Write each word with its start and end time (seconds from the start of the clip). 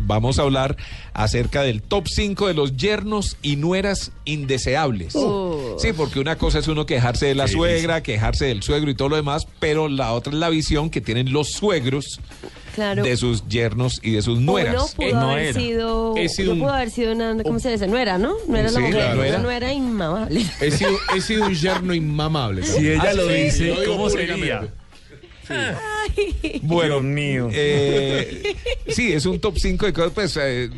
Vamos 0.00 0.38
a 0.38 0.42
hablar 0.42 0.76
acerca 1.14 1.62
del 1.62 1.82
top 1.82 2.06
5 2.08 2.48
de 2.48 2.54
los 2.54 2.76
yernos 2.76 3.36
y 3.42 3.56
nueras 3.56 4.12
indeseables. 4.24 5.14
Sí, 5.78 5.92
porque 5.96 6.20
una 6.20 6.36
cosa 6.36 6.58
es 6.58 6.68
uno 6.68 6.86
quejarse 6.86 7.26
de 7.26 7.34
la 7.34 7.48
suegra, 7.48 8.02
quejarse 8.02 8.46
del 8.46 8.62
suegro 8.62 8.90
y 8.90 8.94
todo 8.94 9.08
lo 9.10 9.16
demás, 9.16 9.46
pero 9.58 9.88
la 9.88 10.12
otra 10.12 10.32
es 10.32 10.38
la 10.38 10.48
visión 10.50 10.90
que 10.90 11.00
tienen 11.00 11.32
los 11.32 11.50
suegros 11.50 12.20
Claro. 12.74 13.02
de 13.02 13.16
sus 13.18 13.46
yernos 13.48 14.00
y 14.02 14.12
de 14.12 14.22
sus 14.22 14.38
Uno 14.38 14.52
nueras. 14.52 14.94
pudo 14.94 15.18
haber 15.20 15.54
sido, 15.54 16.14
He 16.16 16.28
sido 16.30 16.52
uno 16.52 16.62
un- 16.62 16.66
pudo 16.68 16.74
haber 16.74 16.90
sido 16.90 17.12
una, 17.12 17.36
¿cómo 17.42 17.58
se 17.58 17.70
dice? 17.72 17.86
Nuera, 17.86 18.16
¿no? 18.16 18.34
No 18.48 18.56
era 18.56 18.70
la 18.70 18.80
mujer, 18.80 18.94
la 18.96 19.14
nuera. 19.14 19.34
una 19.34 19.42
nuera 19.42 19.72
inmamable. 19.74 20.46
He 20.60 20.70
sido, 20.70 20.90
he 21.14 21.20
sido 21.20 21.46
un 21.46 21.54
yerno 21.54 21.92
inmamable. 21.94 22.62
Si 22.64 22.88
ella 22.88 23.12
lo 23.12 23.28
sí, 23.28 23.34
dice, 23.34 23.68
lo 23.68 23.80
digo 23.82 23.92
¿cómo 23.92 24.08
públicamente. 24.08 24.70
Sería? 25.46 25.78
Bueno, 26.62 26.94
Dios 27.00 27.04
mío. 27.04 27.48
eh, 27.52 28.54
sí, 28.88 29.12
es 29.12 29.26
un 29.26 29.40
top 29.40 29.56
5 29.58 29.86
de 29.86 29.92
cosas, 29.92 30.12
pues 30.14 30.36
eh, 30.40 30.70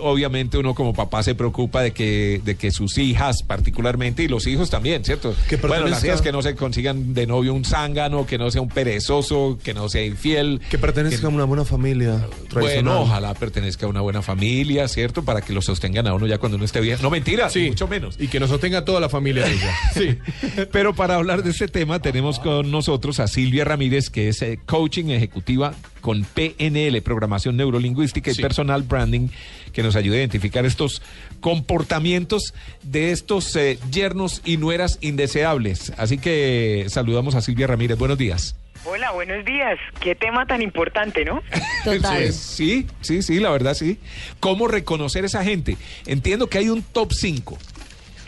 obviamente 0.00 0.58
uno 0.58 0.74
como 0.74 0.92
papá 0.94 1.22
se 1.22 1.34
preocupa 1.34 1.82
de 1.82 1.92
que, 1.92 2.40
de 2.44 2.56
que 2.56 2.70
sus 2.70 2.98
hijas 2.98 3.42
particularmente 3.42 4.22
y 4.22 4.28
los 4.28 4.46
hijos 4.46 4.70
también, 4.70 5.04
¿cierto? 5.04 5.34
Que 5.48 5.56
bueno, 5.56 5.86
las 5.88 6.02
hijas 6.04 6.22
que 6.22 6.32
no 6.32 6.42
se 6.42 6.54
consigan 6.54 7.14
de 7.14 7.26
novio 7.26 7.54
un 7.54 7.64
zángano, 7.64 8.26
que 8.26 8.38
no 8.38 8.50
sea 8.50 8.60
un 8.62 8.68
perezoso, 8.68 9.58
que 9.62 9.74
no 9.74 9.88
sea 9.88 10.04
infiel. 10.04 10.60
Que 10.70 10.78
pertenezca 10.78 11.26
a 11.26 11.30
una 11.30 11.44
buena 11.44 11.64
familia. 11.64 12.26
Bueno, 12.52 13.02
ojalá 13.02 13.34
pertenezca 13.34 13.86
a 13.86 13.88
una 13.88 14.00
buena 14.00 14.22
familia, 14.22 14.88
¿cierto? 14.88 15.24
Para 15.24 15.40
que 15.40 15.52
lo 15.52 15.62
sostengan 15.62 16.06
a 16.06 16.14
uno 16.14 16.26
ya 16.26 16.38
cuando 16.38 16.56
uno 16.56 16.64
esté 16.64 16.80
bien. 16.80 16.98
No, 17.02 17.10
mentira, 17.10 17.50
Sí. 17.50 17.68
mucho 17.68 17.88
menos. 17.88 18.16
Y 18.18 18.28
que 18.28 18.40
nos 18.40 18.50
sostenga 18.50 18.84
toda 18.84 19.00
la 19.00 19.08
familia 19.08 19.44
de 19.44 19.52
ella. 19.52 19.74
Sí. 19.94 20.18
Pero 20.72 20.94
para 20.94 21.16
hablar 21.16 21.42
de 21.42 21.50
este 21.50 21.68
tema 21.68 22.00
tenemos 22.00 22.38
con 22.38 22.70
nosotros 22.70 23.20
a 23.20 23.26
Silvia 23.26 23.64
Ramírez, 23.64 24.10
que 24.10 24.28
es 24.28 24.42
eh, 24.42 24.58
coaching 24.66 25.06
ejecutiva 25.10 25.74
con 26.02 26.24
PNL, 26.24 27.00
Programación 27.00 27.56
Neurolingüística 27.56 28.30
y 28.30 28.34
Sí. 28.34 28.42
Personal 28.42 28.82
Branding, 28.82 29.28
que 29.72 29.82
nos 29.82 29.96
ayuda 29.96 30.16
a 30.16 30.18
identificar 30.18 30.66
estos 30.66 31.00
comportamientos 31.40 32.52
de 32.82 33.12
estos 33.12 33.54
eh, 33.56 33.78
yernos 33.90 34.42
y 34.44 34.56
nueras 34.58 34.98
indeseables. 35.00 35.92
Así 35.96 36.18
que 36.18 36.84
saludamos 36.88 37.34
a 37.36 37.40
Silvia 37.40 37.66
Ramírez. 37.68 37.96
Buenos 37.96 38.18
días. 38.18 38.56
Hola, 38.84 39.12
buenos 39.12 39.44
días. 39.44 39.78
Qué 40.00 40.14
tema 40.16 40.44
tan 40.44 40.60
importante, 40.60 41.24
¿no? 41.24 41.40
Total. 41.84 42.32
Sí, 42.32 42.86
sí, 43.00 43.22
sí, 43.22 43.38
la 43.38 43.50
verdad 43.50 43.74
sí. 43.74 43.98
¿Cómo 44.40 44.66
reconocer 44.66 45.24
esa 45.24 45.44
gente? 45.44 45.76
Entiendo 46.06 46.48
que 46.48 46.58
hay 46.58 46.68
un 46.68 46.82
top 46.82 47.12
5. 47.12 47.56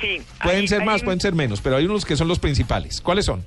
Sí. 0.00 0.22
Pueden 0.42 0.61
hay- 0.61 0.69
ser 0.69 0.84
más, 0.84 1.00
un- 1.00 1.06
pueden 1.06 1.20
ser 1.20 1.34
menos, 1.34 1.61
pero 1.61 1.77
hay 1.77 1.86
unos 1.86 2.05
que 2.05 2.16
son 2.16 2.28
los 2.28 2.38
principales. 2.38 3.00
¿Cuáles 3.00 3.25
son? 3.25 3.44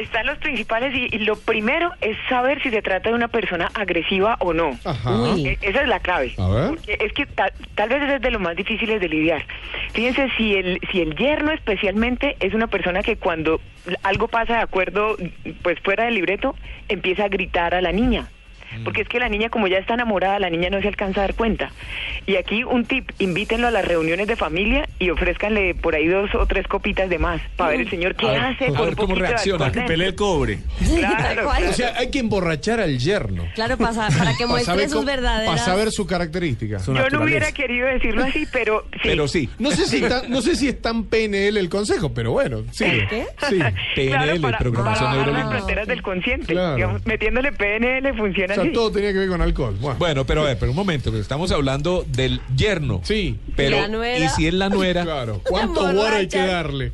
Están 0.00 0.26
los 0.26 0.38
principales 0.38 0.94
y, 0.94 1.14
y 1.14 1.18
lo 1.20 1.36
primero 1.36 1.90
es 2.00 2.16
saber 2.28 2.62
si 2.62 2.70
se 2.70 2.80
trata 2.82 3.10
de 3.10 3.14
una 3.14 3.28
persona 3.28 3.70
agresiva 3.74 4.36
o 4.40 4.52
no. 4.54 4.70
Ajá. 4.84 5.10
Uy. 5.14 5.46
E- 5.48 5.58
Esa 5.60 5.82
es 5.82 5.88
la 5.88 6.00
clave. 6.00 6.32
A 6.38 6.48
ver. 6.48 6.68
Porque 6.70 6.96
es 7.00 7.12
que 7.12 7.26
ta- 7.26 7.52
tal 7.74 7.90
vez 7.90 8.02
es 8.10 8.20
de 8.22 8.30
los 8.30 8.40
más 8.40 8.56
difíciles 8.56 9.00
de 9.00 9.08
lidiar. 9.08 9.44
Fíjense, 9.92 10.28
si 10.38 10.54
el, 10.54 10.80
si 10.90 11.02
el 11.02 11.14
yerno 11.16 11.52
especialmente 11.52 12.36
es 12.40 12.54
una 12.54 12.66
persona 12.68 13.02
que 13.02 13.16
cuando 13.16 13.60
algo 14.02 14.28
pasa 14.28 14.54
de 14.56 14.60
acuerdo, 14.62 15.16
pues 15.62 15.78
fuera 15.80 16.04
del 16.04 16.14
libreto, 16.14 16.54
empieza 16.88 17.24
a 17.24 17.28
gritar 17.28 17.74
a 17.74 17.80
la 17.82 17.92
niña. 17.92 18.28
Porque 18.84 19.02
es 19.02 19.08
que 19.08 19.18
la 19.18 19.28
niña, 19.28 19.48
como 19.50 19.66
ya 19.66 19.78
está 19.78 19.94
enamorada, 19.94 20.38
la 20.38 20.50
niña 20.50 20.70
no 20.70 20.80
se 20.80 20.88
alcanza 20.88 21.20
a 21.20 21.22
dar 21.24 21.34
cuenta. 21.34 21.70
Y 22.26 22.36
aquí 22.36 22.64
un 22.64 22.84
tip, 22.84 23.10
invítenlo 23.18 23.68
a 23.68 23.70
las 23.70 23.84
reuniones 23.84 24.26
de 24.26 24.36
familia 24.36 24.88
y 24.98 25.10
ofrézcanle 25.10 25.74
por 25.74 25.94
ahí 25.94 26.06
dos 26.06 26.34
o 26.34 26.46
tres 26.46 26.66
copitas 26.66 27.08
de 27.08 27.18
más 27.18 27.40
para 27.56 27.70
ver 27.70 27.80
el 27.80 27.90
señor 27.90 28.14
qué 28.14 28.26
A 28.26 28.32
ver, 28.32 28.40
hace 28.40 28.64
a 28.66 28.68
con 28.68 28.86
ver 28.86 28.96
cómo 28.96 29.14
reacciona, 29.14 29.72
Que 29.72 29.82
pelee 29.82 30.08
el 30.08 30.14
cobre. 30.14 30.58
Claro, 30.78 31.16
Tal 31.16 31.44
cual. 31.44 31.56
claro. 31.56 31.70
O 31.70 31.72
sea, 31.72 31.94
hay 31.96 32.10
que 32.10 32.18
emborrachar 32.18 32.80
al 32.80 32.98
yerno. 32.98 33.44
Claro, 33.54 33.76
para, 33.76 34.08
para 34.08 34.34
que 34.36 34.46
muestre 34.46 34.88
sus 34.88 35.04
verdaderas... 35.04 35.46
Para 35.46 35.58
saber 35.58 35.90
su 35.90 36.06
característica. 36.06 36.78
Su 36.78 36.94
Yo 36.94 37.08
no 37.10 37.22
hubiera 37.22 37.52
querido 37.52 37.86
decirlo 37.86 38.24
así, 38.24 38.46
pero 38.52 38.84
sí. 38.92 39.00
Pero 39.02 39.28
sí. 39.28 39.48
No 39.58 39.70
sé 39.70 39.86
si 39.86 40.00
tan, 40.08 40.30
no 40.30 40.42
sé 40.42 40.56
si 40.56 40.68
es 40.68 40.80
tan 40.80 41.04
PNL 41.04 41.56
el 41.56 41.68
consejo, 41.68 42.12
pero 42.12 42.32
bueno, 42.32 42.62
sí. 42.72 42.84
¿Qué? 43.08 43.26
Sí. 43.48 43.58
PNL, 43.94 44.40
para, 44.40 44.58
programación 44.58 45.10
para 45.10 45.18
bajar 45.18 45.32
las 45.32 45.48
fronteras 45.50 45.88
del 45.88 46.02
consciente. 46.02 46.52
Claro. 46.52 46.76
Digamos, 46.76 47.06
metiéndole 47.06 47.52
PNL 47.52 48.14
funciona 48.16 48.54
O 48.54 48.59
sea, 48.62 48.72
todo 48.74 48.90
tenía 48.92 49.12
que 49.12 49.18
ver 49.18 49.28
con 49.28 49.42
alcohol. 49.42 49.76
Bueno. 49.80 49.98
Bueno, 49.98 50.26
pero 50.26 50.42
a 50.42 50.44
ver, 50.44 50.58
pero 50.58 50.72
un 50.72 50.76
momento, 50.76 51.12
que 51.12 51.18
estamos 51.18 51.50
hablando 51.52 52.04
del 52.06 52.40
yerno. 52.56 53.00
Sí. 53.04 53.38
Pero, 53.56 53.80
La 53.80 53.88
nuera. 53.88 54.24
¿y 54.24 54.28
si 54.30 54.46
es 54.46 54.54
la 54.54 54.68
nuera? 54.68 55.04
Claro. 55.04 55.40
¿Cuánto 55.44 55.80
guaro 55.92 56.16
hay 56.16 56.28
que 56.28 56.38
darle? 56.38 56.92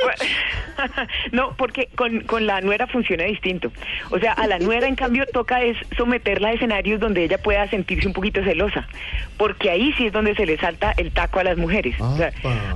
no, 1.32 1.54
porque 1.56 1.88
con, 1.94 2.20
con 2.22 2.46
la 2.46 2.60
nuera 2.60 2.86
funciona 2.86 3.24
distinto. 3.24 3.72
O 4.10 4.18
sea, 4.18 4.32
a 4.32 4.46
la 4.46 4.58
nuera, 4.58 4.86
en 4.86 4.96
cambio, 4.96 5.26
toca 5.32 5.62
es 5.62 5.76
someterla 5.96 6.48
a 6.48 6.52
escenarios 6.52 7.00
donde 7.00 7.24
ella 7.24 7.38
pueda 7.38 7.68
sentirse 7.68 8.06
un 8.06 8.12
poquito 8.12 8.42
celosa. 8.44 8.88
Porque 9.36 9.70
ahí 9.70 9.92
sí 9.96 10.06
es 10.06 10.12
donde 10.12 10.34
se 10.34 10.46
le 10.46 10.56
salta 10.58 10.92
el 10.96 11.12
taco 11.12 11.40
a 11.40 11.44
las 11.44 11.56
mujeres. 11.58 11.94
O 12.00 12.16
sea, 12.16 12.32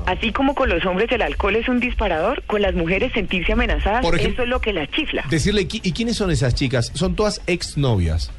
así 0.06 0.32
como 0.32 0.54
con 0.54 0.68
los 0.68 0.84
hombres 0.86 1.10
el 1.12 1.22
alcohol 1.22 1.56
es 1.56 1.68
un 1.68 1.80
disparador, 1.80 2.42
con 2.46 2.62
las 2.62 2.74
mujeres 2.74 3.12
sentirse 3.12 3.52
amenazadas, 3.52 4.02
ejemplo- 4.14 4.32
eso 4.34 4.42
es 4.42 4.48
lo 4.48 4.60
que 4.60 4.72
las 4.72 4.90
chifla. 4.90 5.24
Decirle, 5.30 5.62
¿y 5.62 5.66
qui- 5.66 5.80
¿y 5.82 5.92
quiénes 5.92 6.16
son 6.16 6.30
esas 6.30 6.54
chicas? 6.54 6.90
Son 6.94 7.14
todas 7.16 7.42
exnovias, 7.46 8.30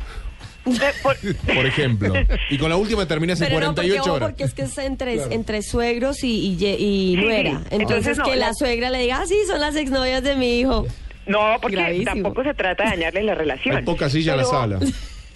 De- 0.66 0.80
por- 1.04 1.18
por 1.56 1.66
ejemplo. 1.66 2.14
Y 2.50 2.58
con 2.58 2.70
la 2.70 2.76
última 2.76 3.06
termina 3.08 3.34
hace 3.34 3.46
Pero 3.46 3.60
no, 3.60 3.66
porque, 3.76 3.90
48 3.90 4.14
horas. 4.14 4.30
porque 4.30 4.44
es 4.44 4.54
que 4.54 4.62
es 4.64 4.78
entre, 4.80 5.16
Claro. 5.16 5.32
entre 5.32 5.62
suegros 5.62 6.24
y, 6.24 6.48
y, 6.48 6.58
ye- 6.58 6.78
y 6.80 7.16
Sí, 7.16 7.22
nuera. 7.22 7.50
sí. 7.52 7.56
Entonces, 7.72 7.82
Entonces, 7.82 8.18
no, 8.18 8.24
que 8.26 8.36
la, 8.36 8.48
la- 8.48 8.54
suegra 8.54 8.90
le 8.90 9.00
diga, 9.00 9.20
ah, 9.22 9.26
sí, 9.28 9.36
son 9.48 9.60
las 9.62 9.76
exnovias 9.76 10.24
de 10.24 10.36
mi 10.36 10.60
hijo. 10.60 10.86
no, 11.28 11.58
porque 11.62 11.78
Gravísimo. 11.78 12.12
tampoco 12.12 12.44
se 12.44 12.54
trata 12.54 12.84
de 12.86 12.90
dañarle 12.92 13.24
la 13.24 13.36
relación. 13.36 13.78
Hay 13.78 13.84
poca 13.84 14.10
silla 14.10 14.34
en 14.34 14.38
la 14.40 14.46
sala. 14.46 14.80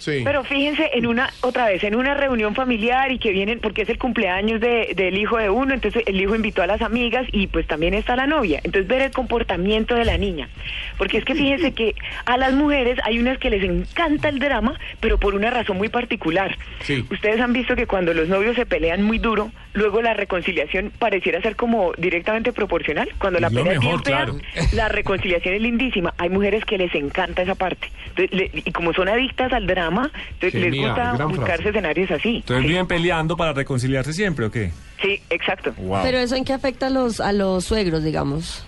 Sí. 0.00 0.22
Pero 0.24 0.42
fíjense, 0.44 0.90
en 0.94 1.06
una, 1.06 1.30
otra 1.42 1.66
vez, 1.66 1.84
en 1.84 1.94
una 1.94 2.14
reunión 2.14 2.54
familiar 2.54 3.12
y 3.12 3.18
que 3.18 3.30
vienen, 3.32 3.60
porque 3.60 3.82
es 3.82 3.88
el 3.90 3.98
cumpleaños 3.98 4.60
de- 4.60 4.94
del 4.96 5.16
hijo 5.18 5.36
de 5.36 5.50
uno, 5.50 5.74
entonces 5.74 6.02
el 6.06 6.20
hijo 6.20 6.34
invitó 6.34 6.62
a 6.62 6.66
las 6.66 6.80
amigas 6.82 7.26
y 7.32 7.46
pues 7.48 7.66
también 7.66 7.92
está 7.94 8.16
la 8.16 8.26
novia. 8.26 8.60
Entonces 8.64 8.88
ver 8.88 9.02
el 9.02 9.10
comportamiento 9.10 9.94
de 9.94 10.06
la 10.06 10.16
niña. 10.16 10.48
Porque 10.96 11.18
es 11.18 11.24
que 11.24 11.34
fíjense 11.34 11.72
que 11.72 11.94
a 12.24 12.36
las 12.38 12.54
mujeres 12.54 12.98
hay 13.04 13.18
unas 13.18 13.36
que 13.38 13.50
les 13.50 13.62
encanta 13.62 14.30
el 14.30 14.38
drama, 14.38 14.78
pero 15.00 15.18
por 15.18 15.34
una 15.34 15.50
razón 15.50 15.76
muy 15.76 15.90
particular. 15.90 16.56
Sí. 16.80 17.04
Ustedes 17.10 17.38
han 17.40 17.52
visto 17.52 17.76
que 17.76 17.86
cuando 17.86 18.14
los 18.14 18.26
novios 18.28 18.56
se 18.56 18.64
pelean 18.64 19.02
muy 19.02 19.18
duro, 19.18 19.52
luego 19.74 20.00
la 20.00 20.14
reconciliación 20.14 20.92
pareciera 20.98 21.42
ser 21.42 21.56
como 21.56 21.92
directamente 21.98 22.52
proporcional. 22.54 23.08
Cuando 23.18 23.38
la 23.38 23.50
pelea 23.50 23.74
es 23.74 23.80
bien 23.80 23.98
claro. 23.98 24.36
la 24.72 24.88
reconciliación 24.88 25.54
es 25.54 25.60
lindísima. 25.60 26.14
Hay 26.16 26.30
mujeres 26.30 26.64
que 26.64 26.78
les 26.78 26.94
encanta 26.94 27.42
esa 27.42 27.54
parte. 27.54 27.90
Entonces, 28.16 28.32
le- 28.32 28.50
y 28.64 28.72
como 28.72 28.92
son 28.94 29.08
adictas 29.08 29.52
al 29.52 29.66
drama, 29.66 29.89
entonces 29.90 30.54
les 30.54 30.64
Genial, 30.72 30.88
gusta 30.90 31.12
gran 31.14 31.28
buscarse 31.28 31.54
frase. 31.62 31.68
escenarios 31.70 32.10
así. 32.10 32.36
Entonces 32.36 32.62
sí, 32.62 32.68
viven 32.68 32.86
peleando 32.86 33.36
para 33.36 33.52
reconciliarse 33.52 34.12
siempre, 34.12 34.46
¿o 34.46 34.50
qué? 34.50 34.70
sí, 35.02 35.20
exacto. 35.30 35.72
Wow. 35.78 36.00
Pero 36.02 36.18
eso 36.18 36.34
en 36.36 36.44
qué 36.44 36.52
afecta 36.52 36.86
a 36.88 36.90
los, 36.90 37.20
a 37.20 37.32
los 37.32 37.64
suegros, 37.64 38.04
digamos. 38.04 38.64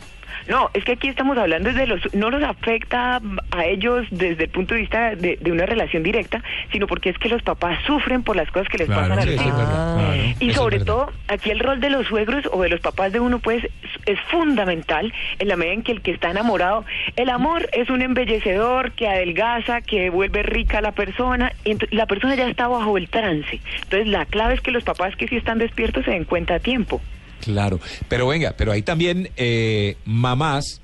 No, 0.48 0.70
es 0.74 0.84
que 0.84 0.92
aquí 0.92 1.08
estamos 1.08 1.36
hablando 1.38 1.70
desde 1.70 1.86
los, 1.86 2.14
no 2.14 2.30
los 2.30 2.42
afecta 2.42 3.20
a 3.50 3.64
ellos 3.64 4.06
desde 4.10 4.44
el 4.44 4.50
punto 4.50 4.74
de 4.74 4.80
vista 4.80 5.14
de, 5.14 5.38
de 5.40 5.52
una 5.52 5.66
relación 5.66 6.02
directa, 6.02 6.42
sino 6.70 6.86
porque 6.86 7.10
es 7.10 7.18
que 7.18 7.28
los 7.28 7.42
papás 7.42 7.78
sufren 7.86 8.22
por 8.22 8.36
las 8.36 8.50
cosas 8.50 8.68
que 8.68 8.78
les 8.78 8.86
Claro, 8.86 9.02
pasan 9.02 9.18
a 9.18 9.24
los 9.24 9.34
hijos. 9.34 9.62
Ah. 9.66 9.94
Claro, 9.96 10.36
Y 10.40 10.52
sobre 10.52 10.80
todo, 10.80 11.12
aquí 11.28 11.50
el 11.50 11.60
rol 11.60 11.80
de 11.80 11.90
los 11.90 12.06
suegros 12.06 12.48
o 12.52 12.62
de 12.62 12.68
los 12.68 12.80
papás 12.80 13.12
de 13.12 13.20
uno, 13.20 13.38
pues, 13.38 13.66
es 14.06 14.20
fundamental 14.30 15.12
en 15.38 15.48
la 15.48 15.56
medida 15.56 15.74
en 15.74 15.82
que 15.82 15.92
el 15.92 16.02
que 16.02 16.10
está 16.10 16.30
enamorado, 16.30 16.84
el 17.16 17.28
amor 17.28 17.68
es 17.72 17.90
un 17.90 18.02
embellecedor 18.02 18.92
que 18.92 19.08
adelgaza, 19.08 19.80
que 19.80 20.10
vuelve 20.10 20.42
rica 20.42 20.78
a 20.78 20.82
la 20.82 20.92
persona, 20.92 21.52
y 21.64 21.76
la 21.94 22.06
persona 22.06 22.34
ya 22.34 22.48
está 22.48 22.68
bajo 22.68 22.96
el 22.98 23.08
trance. 23.08 23.60
Entonces, 23.82 24.08
la 24.08 24.26
clave 24.26 24.54
es 24.54 24.60
que 24.60 24.70
los 24.70 24.84
papás 24.84 25.16
que 25.16 25.28
sí 25.28 25.36
están 25.36 25.58
despiertos 25.58 26.04
se 26.04 26.12
den 26.12 26.24
cuenta 26.24 26.54
a 26.54 26.60
tiempo. 26.60 27.00
Claro, 27.42 27.78
pero 28.08 28.26
venga, 28.26 28.54
pero 28.56 28.72
hay 28.72 28.82
también 28.82 29.28
eh, 29.36 29.96
mamás, 30.06 30.80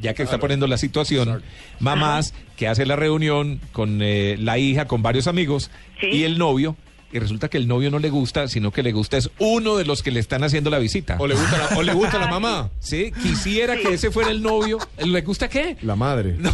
ya 0.00 0.12
que 0.14 0.22
está 0.22 0.38
poniendo 0.38 0.66
la 0.66 0.76
situación, 0.76 1.42
mamás 1.80 2.34
que 2.56 2.68
hace 2.68 2.84
la 2.86 2.96
reunión 2.96 3.60
con 3.72 4.00
eh, 4.02 4.36
la 4.38 4.58
hija, 4.58 4.86
con 4.86 5.02
varios 5.02 5.26
amigos 5.26 5.70
Sí. 6.00 6.08
y 6.08 6.24
el 6.24 6.38
novio, 6.38 6.76
y 7.12 7.18
resulta 7.18 7.48
que 7.48 7.58
el 7.58 7.68
novio 7.68 7.90
no 7.90 7.98
le 7.98 8.08
gusta, 8.10 8.48
sino 8.48 8.70
que 8.72 8.82
le 8.82 8.90
gusta 8.92 9.16
es 9.16 9.30
uno 9.38 9.76
de 9.76 9.84
los 9.84 10.02
que 10.02 10.10
le 10.10 10.18
están 10.18 10.42
haciendo 10.44 10.70
la 10.70 10.78
visita. 10.78 11.16
¿O 11.18 11.26
le 11.26 11.34
gusta 11.34 11.58
la, 11.58 11.76
o 11.78 11.82
le 11.82 11.92
gusta 11.92 12.18
la 12.18 12.26
mamá? 12.28 12.70
Sí, 12.80 13.12
quisiera 13.22 13.76
que 13.76 13.94
ese 13.94 14.10
fuera 14.10 14.30
el 14.30 14.42
novio. 14.42 14.78
¿Le 15.04 15.20
gusta 15.20 15.48
qué? 15.48 15.76
La 15.82 15.94
madre. 15.96 16.36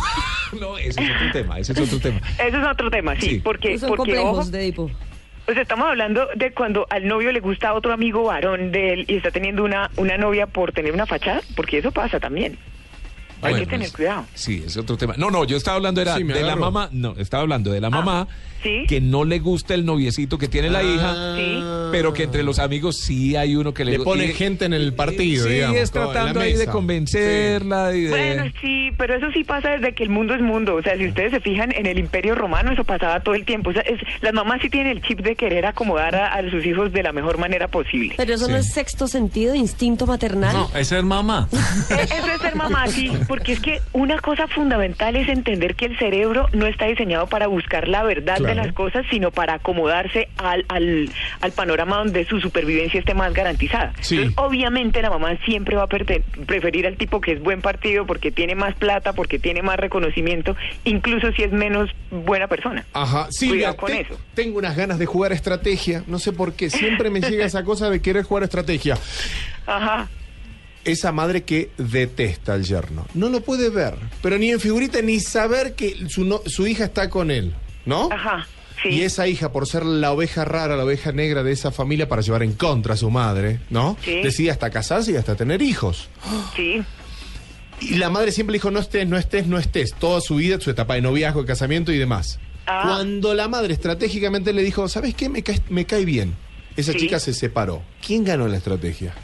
No, 0.52 0.60
no, 0.60 0.78
ese 0.78 1.02
es 1.02 1.10
otro 1.10 1.30
tema, 1.32 1.58
ese 1.58 1.72
es 1.74 1.78
otro 1.78 1.98
tema. 2.00 2.20
Ese 2.38 2.48
es 2.56 2.66
otro 2.72 2.90
tema, 2.90 3.14
sí, 3.20 3.28
Sí. 3.28 3.40
porque, 3.40 3.78
Son 3.78 3.90
porque 3.90 4.14
complejos 4.14 4.38
ojo, 4.38 4.50
de. 4.50 4.74
O 5.48 5.52
sea, 5.54 5.62
estamos 5.62 5.88
hablando 5.88 6.28
de 6.34 6.52
cuando 6.52 6.86
al 6.90 7.08
novio 7.08 7.32
le 7.32 7.40
gusta 7.40 7.70
a 7.70 7.72
otro 7.72 7.94
amigo 7.94 8.22
varón 8.24 8.70
de 8.70 8.92
él 8.92 9.04
y 9.08 9.16
está 9.16 9.30
teniendo 9.30 9.64
una, 9.64 9.90
una 9.96 10.18
novia 10.18 10.46
por 10.46 10.72
tener 10.72 10.92
una 10.92 11.06
fachada, 11.06 11.40
porque 11.56 11.78
eso 11.78 11.90
pasa 11.90 12.20
también. 12.20 12.58
Hay 13.40 13.52
Bueno, 13.52 13.58
que 13.58 13.70
tener 13.70 13.92
cuidado. 13.92 14.26
Sí, 14.34 14.64
es 14.66 14.76
otro 14.76 14.96
tema. 14.96 15.14
No, 15.16 15.30
no, 15.30 15.44
yo 15.44 15.56
estaba 15.56 15.76
hablando 15.76 16.00
era 16.00 16.16
Sí, 16.16 16.22
de 16.24 16.42
la 16.42 16.56
mamá, 16.56 16.88
no, 16.92 17.14
estaba 17.18 17.42
hablando 17.42 17.70
de 17.70 17.80
la 17.80 17.88
mamá 17.90 18.26
Ah, 18.28 18.34
¿sí? 18.62 18.84
que 18.88 19.00
no 19.00 19.24
le 19.24 19.38
gusta 19.38 19.74
el 19.74 19.84
noviecito 19.86 20.38
que 20.38 20.48
tiene 20.48 20.70
la 20.70 20.82
hija, 20.82 21.36
Sí. 21.36 21.62
pero 21.92 22.12
que 22.12 22.24
entre 22.24 22.42
los 22.42 22.58
amigos 22.58 22.96
sí 22.98 23.36
hay 23.36 23.54
uno 23.54 23.72
que 23.72 23.84
le 23.84 23.92
Le 23.98 24.00
pone 24.04 24.24
y- 24.26 24.32
gente 24.32 24.64
en 24.64 24.72
el 24.72 24.92
partido, 24.92 25.44
sí, 25.46 25.54
digamos, 25.54 25.76
es 25.76 25.90
tratando 25.92 26.40
ahí 26.40 26.54
de 26.54 26.66
convencerla 26.66 27.94
y 27.94 28.02
de 28.02 28.08
Bueno, 28.10 28.44
sí, 28.60 28.90
pero 28.96 29.14
eso 29.14 29.26
sí 29.32 29.44
pasa 29.44 29.70
desde 29.70 29.94
que 29.94 30.02
el 30.02 30.10
mundo 30.10 30.34
es 30.34 30.40
mundo. 30.40 30.74
O 30.74 30.82
sea, 30.82 30.96
si 30.96 31.06
ustedes 31.06 31.30
se 31.30 31.40
fijan 31.40 31.72
en 31.72 31.86
el 31.86 31.98
Imperio 31.98 32.34
Romano, 32.34 32.72
eso 32.72 32.84
pasaba 32.84 33.20
todo 33.20 33.34
el 33.34 33.44
tiempo. 33.44 33.70
O 33.70 33.72
sea, 33.72 33.82
es- 33.82 34.00
las 34.20 34.32
mamás 34.34 34.60
sí 34.62 34.68
tienen 34.70 34.96
el 34.96 35.02
chip 35.02 35.20
de 35.20 35.36
querer 35.36 35.66
acomodar 35.66 36.14
a, 36.16 36.34
a 36.34 36.50
sus 36.50 36.64
hijos 36.66 36.92
de 36.92 37.02
la 37.02 37.12
mejor 37.12 37.38
manera 37.38 37.68
posible. 37.68 38.14
Pero 38.16 38.34
eso 38.34 38.48
no 38.48 38.56
es 38.56 38.72
sexto 38.72 39.06
sentido, 39.08 39.54
instinto 39.54 40.06
maternal. 40.06 40.52
No, 40.54 40.70
esa 40.76 40.98
es 40.98 41.04
mamá. 41.04 41.48
Eh, 41.90 42.06
Eso 42.18 42.26
es 42.34 42.40
ser 42.40 42.54
mamá, 42.56 42.86
sí, 42.88 43.10
porque 43.28 43.52
es 43.52 43.60
que 43.60 43.80
una 43.92 44.18
cosa 44.18 44.48
fundamental 44.48 45.14
es 45.16 45.28
entender 45.28 45.74
que 45.76 45.84
el 45.84 45.98
cerebro 45.98 46.48
no 46.52 46.66
está 46.66 46.86
diseñado 46.86 47.26
para 47.28 47.46
buscar 47.46 47.86
la 47.86 48.02
verdad 48.02 48.38
de 48.38 48.54
las 48.54 48.72
cosas, 48.72 49.04
sino 49.10 49.30
para 49.30 49.54
acomodarse 49.54 50.28
al, 50.38 50.64
al, 50.68 51.10
al 51.40 51.52
panorama 51.52 51.98
donde 51.98 52.24
su 52.24 52.40
supervivencia 52.40 52.98
esté 52.98 53.14
más 53.14 53.32
garantizada. 53.34 53.92
Sí. 54.00 54.16
Entonces, 54.16 54.38
obviamente 54.38 55.02
la 55.02 55.10
mamá 55.10 55.36
siempre 55.44 55.76
va 55.76 55.84
a 55.84 55.86
preferir 55.86 56.86
al 56.86 56.96
tipo 56.96 57.20
que 57.20 57.32
es 57.32 57.40
buen 57.42 57.60
partido 57.60 58.06
porque 58.06 58.30
tiene 58.32 58.54
más 58.54 58.74
plata, 58.74 59.12
porque 59.12 59.38
tiene 59.38 59.62
más 59.62 59.76
reconocimiento, 59.76 60.56
incluso 60.84 61.30
si 61.32 61.42
es 61.42 61.52
menos 61.52 61.90
buena 62.10 62.48
persona. 62.48 62.84
Ajá, 62.94 63.26
Silvia, 63.30 63.74
Cuidado 63.74 63.76
con 63.76 63.90
te- 63.92 64.00
eso. 64.00 64.20
tengo 64.34 64.58
unas 64.58 64.76
ganas 64.76 64.98
de 64.98 65.06
jugar 65.06 65.32
estrategia. 65.32 66.02
No 66.06 66.18
sé 66.18 66.32
por 66.32 66.54
qué. 66.54 66.70
Siempre 66.70 67.10
me 67.10 67.20
llega 67.20 67.44
esa 67.44 67.62
cosa 67.64 67.90
de 67.90 68.00
querer 68.00 68.22
jugar 68.24 68.44
estrategia. 68.44 68.96
Ajá. 69.66 70.08
Esa 70.88 71.12
madre 71.12 71.42
que 71.44 71.70
detesta 71.78 72.54
al 72.54 72.64
yerno. 72.64 73.06
No 73.14 73.28
lo 73.28 73.40
puede 73.42 73.68
ver, 73.70 73.94
pero 74.22 74.38
ni 74.38 74.50
en 74.50 74.58
figurita 74.60 75.02
ni 75.02 75.20
saber 75.20 75.74
que 75.74 76.08
su, 76.08 76.24
no- 76.24 76.42
su 76.46 76.66
hija 76.66 76.84
está 76.86 77.10
con 77.10 77.30
él, 77.30 77.54
¿no? 77.84 78.08
Ajá. 78.10 78.46
Sí. 78.82 78.90
Y 78.90 79.02
esa 79.02 79.26
hija, 79.26 79.50
por 79.50 79.66
ser 79.66 79.84
la 79.84 80.12
oveja 80.12 80.44
rara, 80.44 80.76
la 80.76 80.84
oveja 80.84 81.10
negra 81.12 81.42
de 81.42 81.50
esa 81.52 81.72
familia, 81.72 82.08
para 82.08 82.22
llevar 82.22 82.42
en 82.44 82.52
contra 82.52 82.94
a 82.94 82.96
su 82.96 83.10
madre, 83.10 83.58
¿no? 83.70 83.96
Sí. 84.04 84.22
Decide 84.22 84.50
hasta 84.52 84.70
casarse 84.70 85.12
y 85.12 85.16
hasta 85.16 85.34
tener 85.34 85.62
hijos. 85.62 86.08
Sí. 86.56 86.80
Y 87.80 87.94
la 87.94 88.10
madre 88.10 88.32
siempre 88.32 88.54
dijo, 88.54 88.72
no 88.72 88.80
estés, 88.80 89.06
no 89.06 89.16
estés, 89.16 89.46
no 89.46 89.56
estés, 89.56 89.94
toda 89.94 90.20
su 90.20 90.34
vida, 90.34 90.58
su 90.60 90.68
etapa 90.68 90.94
de 90.94 91.00
noviazgo, 91.00 91.42
de 91.42 91.46
casamiento 91.46 91.92
y 91.92 91.96
demás. 91.98 92.40
Ah. 92.66 92.82
Cuando 92.84 93.34
la 93.34 93.46
madre 93.46 93.72
estratégicamente 93.72 94.52
le 94.52 94.62
dijo, 94.64 94.88
¿sabes 94.88 95.14
qué? 95.14 95.28
Me 95.28 95.44
cae, 95.44 95.60
me 95.68 95.84
cae 95.84 96.04
bien. 96.04 96.34
Esa 96.76 96.90
Sí. 96.92 96.98
chica 96.98 97.20
se 97.20 97.32
separó. 97.32 97.82
¿Quién 98.04 98.24
ganó 98.24 98.48
la 98.48 98.56
estrategia? 98.56 99.14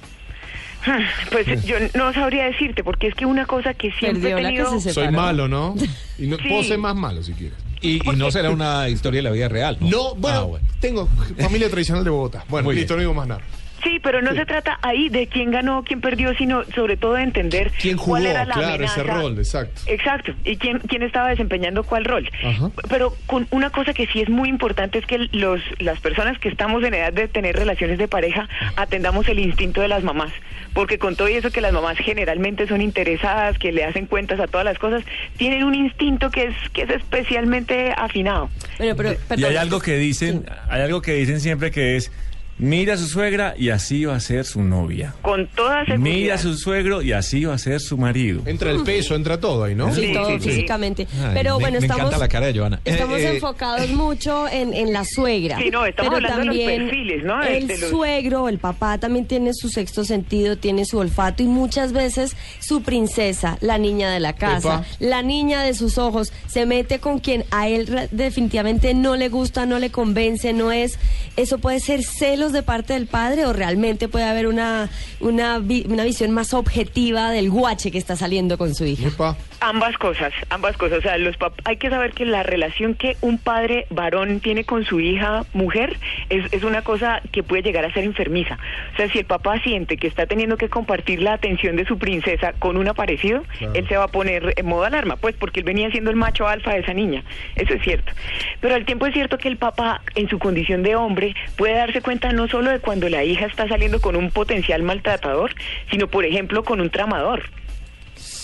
Pues 1.31 1.65
yo 1.65 1.77
no 1.95 2.13
sabría 2.13 2.45
decirte, 2.45 2.85
porque 2.85 3.09
es 3.09 3.15
que 3.15 3.27
una 3.27 3.47
cosa 3.47 3.75
que 3.75 3.91
siempre 3.93 4.21
Perdió 4.33 4.39
he 4.39 4.43
la 4.43 4.49
que 4.51 4.57
tenido... 4.57 4.81
se 4.81 4.93
Soy 4.93 5.11
malo, 5.11 5.49
¿no? 5.49 5.75
Y 6.19 6.27
no 6.27 6.37
Sí. 6.43 6.49
puedo 6.49 6.63
ser 6.65 6.79
más 6.79 6.95
malo 6.95 7.23
si 7.23 7.33
quieres. 7.33 7.59
y, 7.81 7.97
y 8.07 8.17
no 8.17 8.31
será 8.31 8.51
una 8.51 8.89
historia 8.89 9.19
de 9.19 9.23
la 9.23 9.31
vida 9.31 9.49
real. 9.49 9.77
No, 9.81 9.89
No, 9.89 10.15
bueno, 10.17 10.51
Ah, 10.63 10.67
tengo 10.81 11.09
familia 11.39 11.69
tradicional 11.71 12.05
de 12.05 12.11
Bogotá. 12.11 12.45
Bueno, 12.49 12.67
Muy 12.67 12.77
listo, 12.77 12.95
bien. 12.95 13.07
no 13.07 13.13
digo 13.13 13.15
más 13.21 13.29
nada. 13.29 13.41
Sí, 13.85 14.01
pero 14.03 14.23
no 14.23 14.35
se 14.35 14.47
trata 14.47 14.79
ahí 14.83 15.09
de 15.11 15.27
quién 15.27 15.51
ganó, 15.51 15.85
quién 15.85 16.01
perdió, 16.01 16.35
sino 16.37 16.65
sobre 16.75 16.97
todo 16.97 17.15
de 17.15 17.23
entender 17.23 17.71
¿Quién 17.81 17.97
jugó? 17.99 18.13
cuál 18.13 18.27
era 18.27 18.45
la 18.45 18.55
Claro, 18.55 18.75
amenaza. 18.75 19.01
ese 19.03 19.11
rol, 19.13 19.39
exacto. 19.39 19.83
Exacto, 19.87 20.33
y 20.45 20.57
quién, 20.57 20.79
quién 20.81 21.03
estaba 21.03 21.29
desempeñando 21.29 21.85
cuál 21.85 22.05
rol. 22.05 22.29
Ajá. 22.43 22.71
Pero 22.89 23.15
con 23.27 23.47
una 23.51 23.71
cosa 23.71 23.93
que 23.93 24.07
sí 24.07 24.21
es 24.23 24.29
muy 24.29 24.49
importante 24.49 24.99
es 24.99 25.07
que 25.07 25.29
los, 25.33 25.61
las 25.79 26.01
personas 26.01 26.39
que 26.39 26.49
estamos 26.49 26.83
en 26.83 26.95
edad 26.95 27.13
de 27.13 27.29
tener 27.29 27.55
relaciones 27.57 27.99
de 27.99 28.09
pareja 28.09 28.49
atendamos 28.77 29.29
el 29.29 29.39
instinto 29.39 29.81
de 29.83 29.89
las 29.89 30.03
mamás. 30.03 30.33
Porque 30.73 30.99
con 30.99 31.15
todo 31.15 31.29
eso 31.29 31.51
que 31.53 31.61
las 31.61 31.73
mamás 31.73 31.99
generalmente 31.99 32.67
son 32.67 32.81
interesadas, 32.81 33.59
que 33.59 33.71
le 33.71 33.85
hacen 33.85 34.07
cuentas 34.07 34.41
a 34.41 34.47
todas 34.47 34.65
las 34.65 34.79
cosas, 34.79 35.05
tienen 35.37 35.63
un 35.63 35.75
instinto 35.75 36.31
que 36.31 36.45
es, 36.47 36.55
que 36.73 36.83
es 36.83 36.91
especialmente 36.91 37.93
afinado. 37.97 38.49
Pero, 38.79 39.13
Y 39.13 39.17
perdón. 39.29 39.45
hay 39.51 39.57
algo 39.57 39.79
que 39.81 39.97
dicen, 39.99 40.45
hay 40.69 40.83
algo 40.83 41.01
que 41.03 41.13
dicen 41.15 41.41
siempre 41.41 41.71
que 41.71 41.97
es 41.97 42.11
mira 42.59 42.95
a 42.95 42.97
su 42.97 43.06
suegra 43.06 43.55
y 43.59 43.71
así 43.71 44.05
va 44.05 44.17
a 44.17 44.21
ser 44.21 44.45
su 44.45 44.62
novia. 44.62 45.15
Con 45.23 45.47
toda 45.49 45.85
seguridad. 45.85 45.99
Mira 45.99 46.35
a 46.35 46.39
su 46.39 46.56
suegro 46.56 47.03
y 47.03 47.12
así 47.12 47.45
va 47.45 47.55
a 47.55 47.59
ser 47.59 47.81
su 47.81 47.97
marido. 47.99 48.43
Entra 48.47 48.71
el 48.71 48.83
peso, 48.85 49.15
entra 49.15 49.41
todo 49.41 49.65
ahí, 49.65 49.75
¿no? 49.75 49.93
Sí, 49.95 50.06
Sí, 50.06 50.12
todo 50.12 50.29
sí, 50.39 50.39
físicamente. 50.51 51.06
Pero 51.35 51.55
me- 51.59 51.61
bueno, 51.65 51.81
me 51.81 51.87
estamos, 51.87 52.01
encanta 52.06 52.19
la 52.19 52.29
cara 52.29 52.47
de 52.47 52.59
Joana. 52.59 52.81
estamos 52.85 53.19
Eh, 53.19 53.25
eh, 53.25 53.35
enfocados 53.35 53.89
mucho 53.91 54.47
en, 54.49 54.73
en 54.75 54.93
la 54.93 55.05
suegra. 55.05 55.59
Sí, 55.59 55.71
no, 55.71 55.85
estamos 55.87 56.15
pero 56.15 56.17
hablando 56.17 56.41
de 56.41 56.45
los 56.47 56.56
también 56.56 56.81
perfiles, 56.89 57.25
¿no? 57.25 57.43
El 57.43 57.67
los- 57.67 57.91
suegro, 57.91 58.49
el 58.49 58.59
papá 58.59 58.99
también 58.99 59.27
tiene 59.27 59.53
su 59.55 59.69
sexto 59.69 60.05
sentido, 60.05 60.56
tiene 60.56 60.85
su 60.85 60.99
olfato 60.99 61.43
y 61.43 61.47
muchas 61.47 61.93
veces 61.93 62.37
su 62.61 62.83
princesa, 62.83 63.59
la 63.61 63.79
niña 63.79 64.11
de 64.11 64.21
la 64.21 64.35
casa, 64.35 64.75
Epa. 64.75 64.85
la 65.01 65.23
niña 65.23 65.62
de 65.62 65.75
sus 65.75 65.99
ojos, 65.99 66.33
se 66.47 66.67
mete 66.67 66.99
con 67.01 67.19
quien 67.19 67.45
a 67.51 67.69
él 67.69 68.09
definitivamente 68.12 68.95
no 68.95 69.17
le 69.17 69.29
gusta, 69.29 69.67
no 69.67 69.79
le 69.79 69.91
convence, 69.91 70.53
no 70.53 70.71
es. 70.73 70.99
Eso 71.37 71.59
puede 71.59 71.81
ser 71.81 72.03
de 72.52 72.62
parte 72.62 72.94
del 72.94 73.06
padre 73.06 73.46
o 73.46 73.52
realmente 73.52 74.08
puede 74.08 74.25
haber 74.25 74.46
una, 74.46 74.91
una, 75.20 75.58
una 75.58 76.05
visión 76.05 76.31
más 76.31 76.55
objetiva 76.55 77.31
del 77.31 77.50
guache 77.50 77.91
que 77.91 77.99
está 77.99 78.17
saliendo 78.17 78.58
con 78.58 78.75
su 78.75 78.85
hija. 78.85 79.37
Ambas 79.67 79.97
cosas, 79.97 80.31
ambas 80.51 80.77
cosas. 80.77 80.99
O 80.99 81.01
sea, 81.01 81.17
los 81.17 81.39
pap- 81.39 81.59
hay 81.65 81.79
que 81.79 81.89
saber 81.89 82.13
que 82.13 82.27
la 82.27 82.43
relación 82.43 82.95
que 82.95 83.17
un 83.23 83.39
padre 83.39 83.87
varón 83.89 84.41
tiene 84.41 84.65
con 84.65 84.85
su 84.85 85.01
hija 85.01 85.45
mujer 85.55 85.97
es, 86.29 86.53
es 86.53 86.65
una 86.65 86.83
cosa 86.83 87.23
que 87.33 87.43
puede 87.43 87.63
llegar 87.63 87.83
a 87.87 87.91
ser 87.93 88.05
enfermiza. 88.05 88.59
O 88.93 88.97
sea, 88.99 89.09
si 89.09 89.21
el 89.21 89.25
papá 89.25 89.59
siente 89.61 89.97
que 89.97 90.07
está 90.07 90.27
teniendo 90.27 90.59
que 90.59 90.69
compartir 90.69 91.23
la 91.23 91.33
atención 91.33 91.77
de 91.77 91.87
su 91.87 91.97
princesa 91.99 92.53
con 92.59 92.77
un 92.77 92.89
aparecido, 92.89 93.43
él 93.73 93.89
se 93.89 93.97
va 93.97 94.05
a 94.05 94.09
poner 94.09 94.53
en 94.55 94.67
modo 94.67 94.85
alarma, 94.85 95.17
pues 95.17 95.35
porque 95.35 95.61
él 95.61 95.65
venía 95.65 95.91
siendo 95.91 96.11
el 96.11 96.17
macho 96.17 96.47
alfa 96.47 96.75
de 96.75 96.81
esa 96.81 96.93
niña. 96.93 97.25
Eso 97.57 97.73
es 97.73 97.83
cierto. 97.83 98.13
Pero 98.61 98.75
al 98.75 98.85
tiempo 98.85 99.07
es 99.07 99.15
cierto 99.15 99.39
que 99.39 99.49
el 99.49 99.57
papá, 99.57 100.03
en 100.15 100.29
su 100.29 100.39
condición 100.39 100.83
de 100.83 100.95
hombre, 100.95 101.35
puede 101.57 101.73
darse 101.73 102.03
cuenta 102.03 102.33
no 102.33 102.49
solo 102.49 102.71
de 102.71 102.81
cuando 102.81 103.09
la 103.09 103.25
hija 103.25 103.47
está 103.47 103.67
saliendo 103.67 103.99
con 104.03 104.15
un 104.15 104.31
potencial 104.31 104.83
maltratador, 104.83 105.55
sino, 105.91 106.07
por 106.09 106.27
ejemplo, 106.27 106.65
con 106.65 106.83
un 106.83 106.91
tramador. 106.91 107.45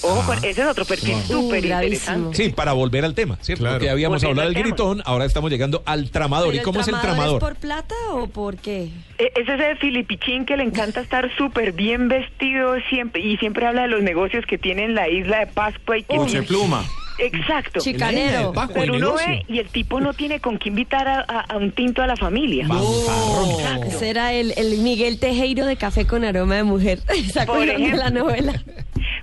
Ojo, 0.02 0.22
con- 0.26 0.38
ese 0.38 0.62
es 0.62 0.66
otro 0.66 0.84
perfil 0.86 1.16
súper 1.26 1.60
gravísimo. 1.66 1.82
interesante. 2.16 2.36
Sí, 2.36 2.48
para 2.50 2.72
volver 2.72 3.04
al 3.04 3.14
tema, 3.14 3.36
¿cierto? 3.42 3.62
Claro. 3.64 3.76
Porque 3.76 3.90
habíamos 3.90 4.22
Volviendo 4.22 4.40
hablado 4.42 4.54
del 4.54 4.62
gritón, 4.64 5.02
ahora 5.04 5.24
estamos 5.26 5.50
llegando 5.50 5.82
al 5.84 6.10
tramador. 6.10 6.48
¿Pero 6.50 6.62
¿Y 6.62 6.64
cómo 6.64 6.80
es 6.80 6.88
el 6.88 6.98
tramador? 7.00 7.36
¿Es 7.42 7.48
por 7.48 7.56
plata 7.56 7.94
o 8.12 8.26
por 8.26 8.56
qué? 8.56 8.88
E- 9.18 9.32
Es 9.36 9.46
ese 9.48 9.76
filipichín 9.76 10.46
que 10.46 10.56
le 10.56 10.62
encanta 10.64 11.00
estar 11.00 11.30
súper 11.36 11.72
bien 11.72 12.08
vestido 12.08 12.74
siempre 12.88 13.20
y 13.20 13.36
siempre 13.36 13.66
habla 13.66 13.82
de 13.82 13.88
los 13.88 14.02
negocios 14.02 14.46
que 14.46 14.56
tiene 14.56 14.84
en 14.84 14.94
la 14.94 15.08
isla 15.08 15.40
de 15.40 15.46
Pascua 15.48 15.98
y 15.98 16.02
que 16.04 16.16
Puche 16.16 16.42
pluma. 16.44 16.82
exacto. 17.18 17.80
Chicanero. 17.80 18.52
Pascua, 18.54 18.76
Pero 18.80 18.94
uno 18.94 19.12
ve 19.14 19.44
y 19.48 19.58
el 19.58 19.68
tipo 19.68 20.00
no 20.00 20.14
tiene 20.14 20.40
con 20.40 20.58
qué 20.58 20.70
invitar 20.70 21.06
a, 21.08 21.20
a- 21.28 21.40
a 21.40 21.56
un 21.58 21.72
tinto 21.72 22.02
a 22.02 22.06
la 22.06 22.16
familia. 22.16 22.64
Exacto. 22.64 23.84
Ese 23.86 24.08
era 24.08 24.32
el, 24.32 24.54
el 24.56 24.78
Miguel 24.78 25.18
Tejero 25.18 25.66
de 25.66 25.76
Café 25.76 26.06
con 26.06 26.24
Aroma 26.24 26.54
de 26.56 26.64
Mujer. 26.64 27.00
¿Se 27.32 27.32
Por 27.32 27.42
acuerdan 27.42 27.66
de 27.76 27.82
ejemplo. 27.84 27.98
la 27.98 28.10
novela? 28.10 28.62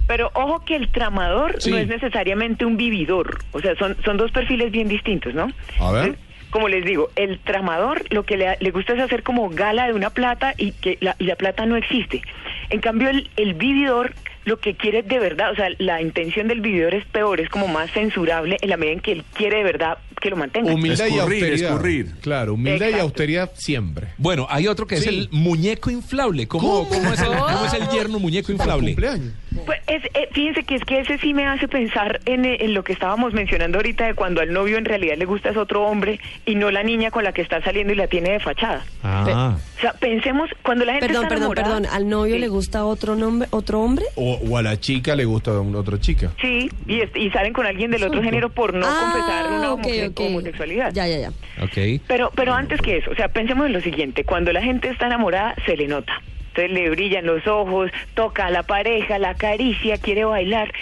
Pero 0.07 0.31
ojo 0.33 0.63
que 0.65 0.75
el 0.75 0.89
tramador 0.89 1.55
Sí. 1.59 1.69
no 1.71 1.77
es 1.77 1.87
necesariamente 1.87 2.65
un 2.65 2.77
vividor. 2.77 3.39
O 3.51 3.59
sea, 3.59 3.75
son, 3.75 3.95
son 4.05 4.17
dos 4.17 4.31
perfiles 4.31 4.71
bien 4.71 4.87
distintos, 4.87 5.33
¿no? 5.33 5.51
A 5.79 5.91
ver. 5.91 6.03
Entonces, 6.05 6.25
Como 6.49 6.69
les 6.69 6.85
digo, 6.85 7.09
el 7.17 7.39
tramador 7.39 8.03
lo 8.09 8.23
que 8.23 8.37
le, 8.37 8.55
le 8.61 8.71
gusta 8.71 8.93
es 8.93 9.01
hacer 9.01 9.21
como 9.21 9.49
gala 9.49 9.85
de 9.87 9.93
una 9.93 10.09
plata 10.09 10.53
y 10.57 10.71
que 10.71 10.97
la, 11.01 11.15
y 11.19 11.25
la 11.25 11.35
plata 11.35 11.65
no 11.65 11.75
existe. 11.75 12.21
En 12.69 12.79
cambio, 12.79 13.09
el, 13.09 13.29
el 13.35 13.53
vividor 13.53 14.13
lo 14.45 14.57
que 14.61 14.75
quiere 14.75 15.03
de 15.03 15.19
verdad, 15.19 15.51
o 15.51 15.55
sea, 15.55 15.67
la 15.77 16.01
intención 16.01 16.47
del 16.47 16.61
vividor 16.61 16.93
es 16.93 17.03
peor, 17.05 17.41
es 17.41 17.49
como 17.49 17.67
más 17.67 17.91
censurable 17.91 18.55
en 18.61 18.69
la 18.69 18.77
medida 18.77 18.93
en 18.93 18.99
que 19.01 19.11
él 19.11 19.25
quiere 19.33 19.57
de 19.57 19.63
verdad 19.63 19.97
que 20.21 20.29
lo 20.29 20.37
mantenga. 20.37 20.73
Humildad 20.73 21.05
y 21.07 21.15
Escurrir, 21.17 21.43
austeridad. 21.43 21.71
escurrir. 21.73 22.15
Claro, 22.21 22.53
humildad 22.53 22.87
y 22.89 22.93
austeridad 22.93 23.51
siempre. 23.55 24.07
Bueno, 24.17 24.47
hay 24.49 24.67
otro 24.67 24.87
que 24.87 24.95
es 24.95 25.05
el 25.05 25.27
muñeco 25.31 25.91
inflable. 25.91 26.47
¿Cómo, 26.47 26.87
¿Cómo? 26.87 26.89
cómo 26.89 27.13
es, 27.13 27.19
el, 27.21 27.27
cómo 27.27 27.65
es 27.65 27.73
el 27.73 27.89
yerno 27.89 28.19
muñeco 28.19 28.53
inflable? 28.53 28.87
Cumpleaños. 28.93 29.33
Pues 29.65 29.79
es, 29.87 30.03
eh, 30.13 30.27
fíjense 30.31 30.63
que 30.63 30.75
es 30.75 30.83
que 30.83 30.99
ese 30.99 31.17
sí 31.17 31.33
me 31.33 31.45
hace 31.47 31.67
pensar 31.67 32.19
en, 32.25 32.45
eh, 32.45 32.57
en 32.61 32.73
lo 32.73 32.83
que 32.83 32.93
estábamos 32.93 33.33
mencionando 33.33 33.77
ahorita 33.77 34.05
de 34.07 34.13
cuando 34.13 34.41
al 34.41 34.53
novio 34.53 34.77
en 34.77 34.85
realidad 34.85 35.15
le 35.17 35.25
gusta 35.25 35.49
es 35.49 35.57
otro 35.57 35.83
hombre 35.85 36.19
y 36.45 36.55
no 36.55 36.71
la 36.71 36.83
niña 36.83 37.11
con 37.11 37.23
la 37.23 37.31
que 37.33 37.41
está 37.41 37.61
saliendo 37.61 37.93
y 37.93 37.95
la 37.95 38.07
tiene 38.07 38.31
de 38.31 38.39
fachada. 38.39 38.85
Ah. 39.03 39.57
O 39.77 39.81
sea, 39.81 39.93
pensemos 39.93 40.49
cuando 40.63 40.85
la 40.85 40.93
gente 40.93 41.07
Perdón, 41.07 41.23
está 41.25 41.35
perdón, 41.35 41.51
enamorada- 41.57 41.75
perdón. 41.81 41.93
¿Al 41.95 42.09
novio 42.09 42.35
Sí. 42.35 42.39
le 42.41 42.47
gusta 42.47 42.85
otro 42.85 43.15
nombre, 43.15 43.47
otro 43.51 43.81
hombre? 43.81 44.05
O, 44.15 44.33
o 44.49 44.57
a 44.57 44.61
la 44.61 44.79
chica 44.79 45.15
le 45.15 45.25
gusta 45.25 45.51
a 45.51 45.59
una 45.61 45.79
otra 45.79 45.99
chica. 45.99 46.31
Sí, 46.41 46.69
y, 46.87 47.01
es- 47.01 47.15
y 47.15 47.29
salen 47.31 47.53
con 47.53 47.65
alguien 47.65 47.91
del 47.91 48.03
otro 48.03 48.21
género 48.23 48.49
por 48.49 48.73
no 48.73 48.85
confesar 48.85 49.47
una 49.51 49.67
Ah, 49.67 49.73
homo- 49.73 49.87
homosexualidad. 50.27 50.91
Ya, 50.93 51.07
ya, 51.07 51.17
ya. 51.19 51.29
Ok. 51.63 52.01
Pero, 52.07 52.31
pero 52.35 52.53
antes 52.53 52.81
que 52.81 52.97
eso, 52.97 53.11
o 53.11 53.15
sea, 53.15 53.27
pensemos 53.29 53.65
en 53.67 53.73
lo 53.73 53.81
siguiente, 53.81 54.23
cuando 54.23 54.51
la 54.53 54.61
gente 54.61 54.89
está 54.89 55.05
enamorada 55.07 55.55
se 55.65 55.75
le 55.77 55.87
nota. 55.87 56.13
Entonces 56.57 56.71
le 56.71 56.89
brillan 56.89 57.25
los 57.27 57.45
ojos, 57.45 57.91
toca 58.15 58.47
a 58.47 58.49
la 58.49 58.63
pareja, 58.63 59.19
la 59.19 59.31
acaricia, 59.31 59.97
quiere 59.97 60.25
bailar. 60.25 60.73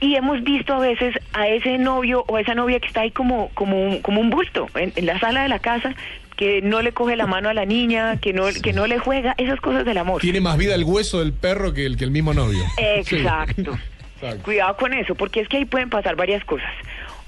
Y 0.00 0.14
hemos 0.14 0.42
visto 0.42 0.72
a 0.72 0.78
veces 0.78 1.14
a 1.34 1.48
ese 1.48 1.76
novio 1.76 2.24
o 2.28 2.36
a 2.36 2.40
esa 2.40 2.54
novia 2.54 2.80
que 2.80 2.86
está 2.86 3.02
ahí 3.02 3.10
como, 3.10 3.50
como, 3.50 3.78
un, 3.78 4.00
como 4.00 4.22
un 4.22 4.30
bulto 4.30 4.68
en, 4.74 4.92
en 4.96 5.04
la 5.04 5.20
sala 5.20 5.42
de 5.42 5.48
la 5.48 5.58
casa, 5.58 5.94
que 6.34 6.62
no 6.62 6.80
le 6.80 6.92
coge 6.92 7.14
la 7.14 7.26
mano 7.26 7.50
a 7.50 7.54
la 7.54 7.66
niña, 7.66 8.16
que 8.16 8.32
no, 8.32 8.44
que 8.62 8.72
no 8.72 8.86
le 8.86 8.98
juega, 8.98 9.34
esas 9.36 9.60
cosas 9.60 9.84
del 9.84 9.98
amor. 9.98 10.22
Tiene 10.22 10.40
más 10.40 10.56
vida 10.56 10.74
el 10.74 10.84
hueso 10.84 11.18
del 11.18 11.34
perro 11.34 11.74
que 11.74 11.84
el, 11.84 11.98
que 11.98 12.04
el 12.04 12.10
mismo 12.10 12.32
novio. 12.32 12.64
Exacto. 12.78 13.78
Exacto. 14.14 14.44
Cuidado 14.44 14.76
con 14.78 14.94
eso, 14.94 15.14
porque 15.14 15.40
es 15.40 15.48
que 15.48 15.58
ahí 15.58 15.64
pueden 15.66 15.90
pasar 15.90 16.16
varias 16.16 16.42
cosas. 16.44 16.70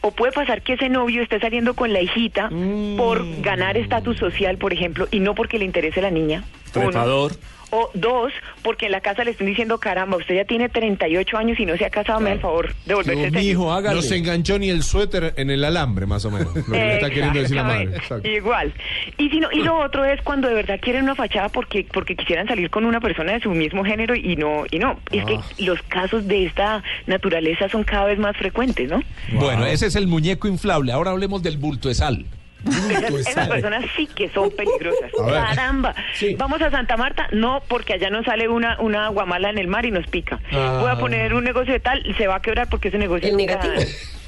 O 0.00 0.12
puede 0.12 0.32
pasar 0.32 0.62
que 0.62 0.72
ese 0.72 0.88
novio 0.88 1.22
esté 1.22 1.38
saliendo 1.38 1.74
con 1.74 1.92
la 1.92 2.00
hijita 2.00 2.48
por 2.96 3.42
ganar 3.42 3.76
estatus 3.76 4.16
social, 4.16 4.56
por 4.56 4.72
ejemplo, 4.72 5.06
y 5.10 5.20
no 5.20 5.34
porque 5.34 5.58
le 5.58 5.66
interese 5.66 6.00
la 6.00 6.10
niña. 6.10 6.42
Uno. 6.74 6.90
Trepador. 6.90 7.32
O 7.72 7.88
dos, 7.94 8.32
porque 8.64 8.86
en 8.86 8.90
la 8.92 9.00
casa 9.00 9.22
le 9.22 9.30
están 9.30 9.46
diciendo, 9.46 9.78
caramba, 9.78 10.16
usted 10.16 10.34
ya 10.34 10.44
tiene 10.44 10.68
38 10.68 11.36
años 11.38 11.60
y 11.60 11.64
no 11.66 11.76
se 11.76 11.84
ha 11.84 11.90
casado, 11.90 12.18
me 12.18 12.30
da 12.30 12.34
el 12.34 12.40
favor 12.40 12.74
de 12.84 12.94
volverse 12.96 13.14
No, 13.14 13.30
serio". 13.30 13.40
mijo, 13.48 13.72
hágale. 13.72 13.94
No 13.94 14.02
se 14.02 14.16
enganchó 14.16 14.58
ni 14.58 14.70
el 14.70 14.82
suéter 14.82 15.34
en 15.36 15.50
el 15.50 15.64
alambre, 15.64 16.04
más 16.04 16.24
o 16.24 16.32
menos. 16.32 16.52
Lo 16.52 16.64
que 16.64 16.70
le 16.72 16.94
está 16.94 17.08
queriendo 17.10 17.38
decir 17.38 17.54
la 17.54 17.62
madre. 17.62 17.84
Exacto. 17.94 18.28
Igual. 18.28 18.74
Y, 19.18 19.30
si 19.30 19.38
no, 19.38 19.52
y 19.52 19.60
lo 19.62 19.78
otro 19.78 20.04
es 20.04 20.20
cuando 20.22 20.48
de 20.48 20.54
verdad 20.54 20.80
quieren 20.82 21.04
una 21.04 21.14
fachada 21.14 21.48
porque 21.48 21.86
porque 21.92 22.16
quisieran 22.16 22.48
salir 22.48 22.70
con 22.70 22.84
una 22.84 22.98
persona 22.98 23.34
de 23.34 23.40
su 23.40 23.50
mismo 23.52 23.84
género 23.84 24.16
y 24.16 24.34
no 24.34 24.64
y 24.68 24.80
no. 24.80 24.98
Es 25.12 25.24
que 25.24 25.36
Ah. 25.36 25.42
los 25.58 25.80
casos 25.82 26.26
de 26.26 26.46
esta 26.46 26.82
naturaleza 27.06 27.68
son 27.68 27.84
cada 27.84 28.06
vez 28.06 28.18
más 28.18 28.36
frecuentes, 28.36 28.90
¿no? 28.90 29.00
Bueno, 29.34 29.64
ese 29.64 29.86
es 29.86 29.94
el 29.94 30.08
muñeco 30.08 30.48
inflable. 30.48 30.90
Ahora 30.90 31.12
hablemos 31.12 31.40
del 31.40 31.56
bulto 31.56 31.86
de 31.88 31.94
sal. 31.94 32.26
Esas, 32.66 33.14
esas 33.28 33.48
personas 33.48 33.84
sí 33.96 34.06
que 34.06 34.28
son 34.30 34.50
peligrosas. 34.50 35.10
Caramba. 35.16 35.94
Sí. 36.14 36.34
Vamos 36.38 36.60
a 36.62 36.70
Santa 36.70 36.96
Marta, 36.96 37.28
no, 37.32 37.62
porque 37.68 37.94
allá 37.94 38.10
nos 38.10 38.24
sale 38.26 38.48
una, 38.48 38.78
una 38.80 39.08
guamala 39.08 39.50
en 39.50 39.58
el 39.58 39.66
mar 39.68 39.86
y 39.86 39.90
nos 39.90 40.06
pica. 40.06 40.38
Ah. 40.52 40.78
Voy 40.80 40.90
a 40.90 40.96
poner 40.96 41.34
un 41.34 41.44
negocio 41.44 41.72
de 41.72 41.80
tal, 41.80 42.02
se 42.16 42.26
va 42.26 42.36
a 42.36 42.42
quebrar 42.42 42.68
porque 42.68 42.88
ese 42.88 42.98
negocio 42.98 43.28
El 43.28 43.36
nunca- 43.36 43.56
negativo. 43.62 43.80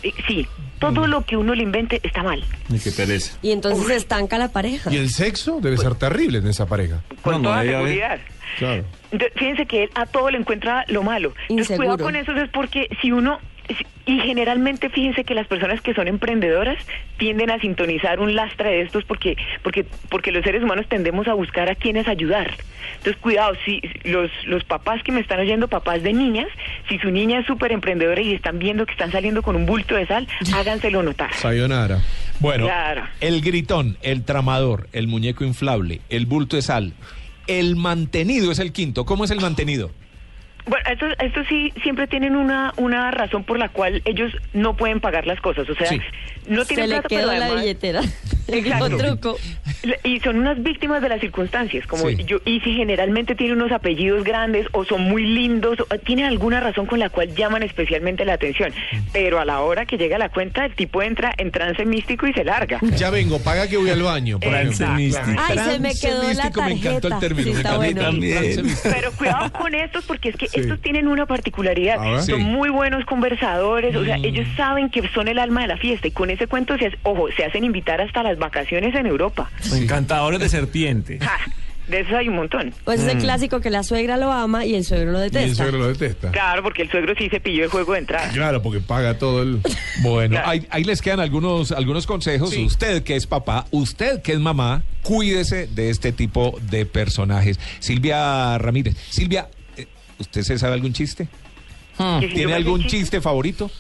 Sí, 0.02 0.12
Sí, 0.26 0.48
todo 0.80 1.06
lo 1.06 1.24
que 1.24 1.36
uno 1.36 1.54
le 1.54 1.62
invente 1.62 2.00
está 2.02 2.24
mal. 2.24 2.42
Ni 2.68 2.80
qué 2.80 2.90
pereza. 2.90 3.38
Y 3.40 3.52
entonces 3.52 3.86
se 3.86 3.94
estanca 3.94 4.36
la 4.36 4.48
pareja. 4.48 4.92
Y 4.92 4.96
el 4.96 5.10
sexo 5.10 5.60
debe 5.60 5.76
ser 5.76 5.94
terrible 5.94 6.38
en 6.38 6.48
esa 6.48 6.66
pareja. 6.66 7.02
Con 7.22 7.34
No, 7.40 7.50
toda 7.50 7.62
seguridad. 7.62 8.18
Claro. 8.58 8.84
Entonces, 9.12 9.38
fíjense 9.38 9.66
que 9.66 9.84
él 9.84 9.90
a 9.94 10.06
todo 10.06 10.28
le 10.30 10.38
encuentra 10.38 10.84
lo 10.88 11.02
malo. 11.04 11.28
Entonces, 11.48 11.70
Inseguro. 11.70 11.96
cuidado 11.96 12.04
con 12.04 12.16
eso, 12.16 12.32
es 12.32 12.50
porque 12.50 12.88
si 13.00 13.12
uno. 13.12 13.38
Y 14.04 14.18
generalmente 14.20 14.90
fíjense 14.90 15.22
que 15.24 15.34
las 15.34 15.46
personas 15.46 15.80
que 15.80 15.94
son 15.94 16.08
emprendedoras 16.08 16.76
tienden 17.18 17.50
a 17.50 17.58
sintonizar 17.60 18.18
un 18.18 18.34
lastre 18.34 18.70
de 18.70 18.82
estos 18.82 19.04
porque 19.04 19.36
porque 19.62 19.84
porque 20.08 20.32
los 20.32 20.42
seres 20.42 20.62
humanos 20.62 20.86
tendemos 20.88 21.28
a 21.28 21.34
buscar 21.34 21.70
a 21.70 21.74
quienes 21.76 22.08
ayudar. 22.08 22.50
Entonces 22.98 23.16
cuidado, 23.22 23.54
si 23.64 23.80
los 24.04 24.30
los 24.46 24.64
papás 24.64 25.02
que 25.04 25.12
me 25.12 25.20
están 25.20 25.38
oyendo, 25.40 25.68
papás 25.68 26.02
de 26.02 26.12
niñas, 26.12 26.48
si 26.88 26.98
su 26.98 27.10
niña 27.10 27.40
es 27.40 27.46
súper 27.46 27.70
emprendedora 27.72 28.20
y 28.20 28.32
están 28.34 28.58
viendo 28.58 28.86
que 28.86 28.92
están 28.92 29.12
saliendo 29.12 29.42
con 29.42 29.54
un 29.54 29.66
bulto 29.66 29.94
de 29.94 30.06
sal, 30.06 30.26
háganselo 30.54 31.02
notar. 31.02 31.32
Sayonara. 31.34 32.00
Bueno, 32.40 32.64
Claro. 32.64 33.02
el 33.20 33.40
gritón, 33.40 33.96
el 34.02 34.24
tramador, 34.24 34.88
el 34.92 35.06
muñeco 35.06 35.44
inflable, 35.44 36.00
el 36.08 36.26
bulto 36.26 36.56
de 36.56 36.62
sal. 36.62 36.92
El 37.46 37.76
mantenido 37.76 38.50
es 38.52 38.58
el 38.58 38.72
quinto. 38.72 39.04
¿Cómo 39.04 39.24
es 39.24 39.30
el 39.30 39.40
mantenido? 39.40 39.90
Bueno, 40.66 40.84
estos, 40.90 41.12
estos 41.18 41.46
sí 41.48 41.72
siempre 41.82 42.06
tienen 42.06 42.36
una, 42.36 42.72
una 42.76 43.10
razón 43.10 43.42
por 43.44 43.58
la 43.58 43.68
cual 43.68 44.00
ellos 44.04 44.32
no 44.52 44.76
pueden 44.76 45.00
pagar 45.00 45.26
las 45.26 45.40
cosas. 45.40 45.68
O 45.68 45.74
sea, 45.74 45.88
Sí. 45.88 46.00
no 46.46 46.62
Se 46.62 46.68
tienen 46.68 46.90
le 46.90 46.94
plata, 46.96 47.08
pero 47.08 47.20
quedó 47.22 47.32
la 47.32 47.46
además- 47.46 47.62
billetera. 47.62 48.00
El 48.48 48.54
Exacto. 48.54 48.96
truco. 48.96 49.36
Y 50.04 50.20
son 50.20 50.38
unas 50.38 50.62
víctimas 50.62 51.02
de 51.02 51.08
las 51.08 51.20
circunstancias, 51.20 51.86
como 51.86 52.08
Sí. 52.08 52.16
yo, 52.24 52.38
y 52.44 52.60
si 52.60 52.74
generalmente 52.74 53.34
tienen 53.34 53.56
unos 53.56 53.72
apellidos 53.72 54.22
grandes 54.24 54.66
o 54.72 54.84
son 54.84 55.02
muy 55.02 55.24
lindos, 55.26 55.78
o 55.80 55.98
tienen 55.98 56.26
alguna 56.26 56.60
razón 56.60 56.86
con 56.86 56.98
la 57.00 57.08
cual 57.08 57.34
llaman 57.34 57.62
especialmente 57.62 58.24
la 58.24 58.34
atención. 58.34 58.72
Pero 59.12 59.40
a 59.40 59.44
la 59.44 59.60
hora 59.60 59.84
que 59.86 59.98
llega 59.98 60.18
la 60.18 60.28
cuenta, 60.28 60.64
el 60.64 60.74
tipo 60.74 61.02
entra 61.02 61.32
en 61.36 61.50
trance 61.50 61.84
místico 61.84 62.26
y 62.26 62.32
se 62.32 62.44
larga. 62.44 62.78
Ya 62.96 63.10
vengo, 63.10 63.40
paga 63.40 63.66
que 63.68 63.76
voy 63.76 63.90
al 63.90 64.02
baño. 64.02 64.38
Por 64.38 64.50
Trance 64.50 64.86
místico. 64.86 65.40
Ay, 65.48 65.58
se 65.58 65.78
me 65.80 65.92
quedó 65.94 66.22
la 66.22 66.28
místico, 66.28 66.62
me 66.62 66.68
tarjeta. 66.68 66.88
encantó 66.90 67.08
el 67.08 67.18
término, 67.18 67.52
Sí, 67.56 67.62
me 67.64 67.76
bueno. 67.76 68.00
Trance 68.00 68.62
místico. 68.62 68.94
Pero 68.94 69.12
cuidado 69.12 69.52
con 69.52 69.74
estos 69.74 70.04
porque 70.04 70.28
es 70.28 70.36
que 70.36 70.46
Sí. 70.48 70.60
estos 70.60 70.80
tienen 70.80 71.08
una 71.08 71.26
particularidad. 71.26 71.98
A 72.00 72.10
ver. 72.12 72.22
Son 72.22 72.38
Sí. 72.38 72.44
muy 72.44 72.68
buenos 72.70 73.04
conversadores, 73.04 73.96
o 73.96 74.04
sea, 74.04 74.16
ellos 74.16 74.46
saben 74.56 74.90
que 74.90 75.02
son 75.08 75.26
el 75.28 75.38
alma 75.38 75.62
de 75.62 75.66
la 75.68 75.76
fiesta 75.76 76.06
y 76.06 76.10
con 76.12 76.30
ese 76.30 76.46
cuento 76.46 76.76
se, 76.78 76.86
hace- 76.86 76.98
ojo, 77.02 77.28
se 77.36 77.44
hacen 77.44 77.64
invitar 77.64 78.00
hasta 78.00 78.22
las 78.22 78.38
vacaciones 78.38 78.94
en 78.94 79.06
Europa. 79.06 79.50
Encantadores 79.72 80.40
de 80.40 80.48
serpiente. 80.48 81.18
Ja, 81.20 81.38
de 81.88 82.00
eso 82.00 82.16
hay 82.16 82.28
un 82.28 82.36
montón. 82.36 82.72
Pues 82.84 83.00
es 83.00 83.08
el 83.12 83.18
clásico 83.18 83.60
que 83.60 83.68
la 83.70 83.82
suegra 83.82 84.16
lo 84.16 84.30
ama 84.32 84.64
y 84.64 84.74
el 84.74 84.84
suegro 84.84 85.12
lo 85.12 85.18
Y 85.20 85.24
el 85.26 85.30
detesta. 85.32 85.56
suegro 85.64 85.78
lo 85.78 85.88
detesta. 85.88 86.30
Claro, 86.30 86.62
porque 86.62 86.82
el 86.82 86.90
suegro 86.90 87.14
sí 87.16 87.28
se 87.28 87.40
pilló 87.40 87.64
el 87.64 87.70
juego 87.70 87.92
de 87.94 87.98
entrada. 88.00 88.30
Claro, 88.32 88.62
porque 88.62 88.80
paga 88.80 89.18
todo 89.18 89.42
el. 89.42 89.60
Bueno, 90.02 90.32
Claro. 90.36 90.48
ahí, 90.48 90.66
ahí 90.70 90.84
les 90.84 91.02
quedan 91.02 91.20
algunos, 91.20 91.70
algunos 91.72 92.06
consejos. 92.06 92.50
Sí. 92.50 92.64
Usted 92.64 93.02
que 93.02 93.14
es 93.16 93.26
papá, 93.26 93.66
usted 93.70 94.22
que 94.22 94.32
es 94.32 94.38
mamá, 94.38 94.82
cuídese 95.02 95.66
de 95.66 95.90
este 95.90 96.12
tipo 96.12 96.58
de 96.70 96.86
personajes. 96.86 97.60
Silvia 97.80 98.56
Ramírez. 98.58 98.96
Silvia, 99.10 99.48
eh, 99.76 99.86
¿usted 100.18 100.42
se 100.42 100.58
sabe 100.58 100.74
algún 100.74 100.92
chiste? 100.92 101.28
¿Tiene 102.32 102.54
algún 102.54 102.80
chiste- 102.82 102.98
chiste 102.98 103.20
favorito? 103.20 103.70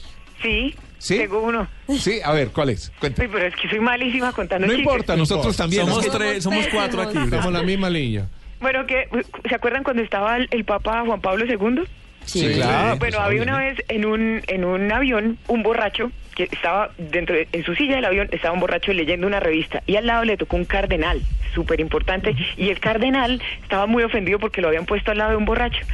Sí, 0.42 0.74
¿Sí? 1.02 1.18
tengo 1.18 1.42
uno. 1.42 1.66
Sí, 1.98 2.20
a 2.24 2.30
ver, 2.32 2.50
¿cuál 2.50 2.70
es? 2.70 2.92
Cuente. 3.00 3.22
Uy, 3.22 3.28
pero 3.32 3.46
es 3.46 3.56
que 3.56 3.68
soy 3.68 3.80
malísima 3.80 4.32
contando 4.32 4.68
No 4.68 4.72
chistes. 4.72 4.86
importa, 4.86 5.16
nosotros 5.16 5.56
también. 5.56 5.86
Somos 5.86 6.08
tres, 6.08 6.44
somos 6.44 6.64
cuatro 6.72 7.02
aquí. 7.02 7.18
En 7.18 7.52
la 7.52 7.62
misma 7.62 7.90
línea. 7.90 8.28
Bueno, 8.60 8.86
que 8.86 9.08
¿se 9.48 9.54
acuerdan 9.54 9.82
cuando 9.82 10.02
estaba 10.02 10.36
el, 10.36 10.46
el 10.52 10.64
Papa 10.64 11.02
Juan 11.04 11.20
Pablo 11.20 11.44
II? 11.44 11.82
Sí, 12.24 12.48
claro. 12.54 12.96
bueno, 12.96 12.98
pues, 13.00 13.14
había 13.16 13.42
una 13.42 13.58
vez 13.58 13.78
en 13.88 14.04
un 14.04 14.42
en 14.46 14.64
un 14.64 14.92
avión 14.92 15.38
un 15.48 15.64
borracho 15.64 16.12
que 16.34 16.44
estaba 16.44 16.90
dentro 16.98 17.34
de, 17.34 17.48
en 17.52 17.64
su 17.64 17.74
silla 17.74 17.96
del 17.96 18.04
avión 18.04 18.28
estaba 18.32 18.54
un 18.54 18.60
borracho 18.60 18.92
leyendo 18.92 19.26
una 19.26 19.40
revista 19.40 19.82
y 19.86 19.96
al 19.96 20.06
lado 20.06 20.24
le 20.24 20.36
tocó 20.36 20.56
un 20.56 20.64
cardenal 20.64 21.20
súper 21.54 21.80
importante 21.80 22.34
y 22.56 22.70
el 22.70 22.80
cardenal 22.80 23.42
estaba 23.62 23.86
muy 23.86 24.02
ofendido 24.02 24.38
porque 24.38 24.60
lo 24.60 24.68
habían 24.68 24.86
puesto 24.86 25.10
al 25.10 25.18
lado 25.18 25.30
de 25.30 25.36
un 25.36 25.44
borracho 25.44 25.84